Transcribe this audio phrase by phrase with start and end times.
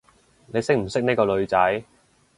[0.47, 1.83] 你識唔識呢個女仔？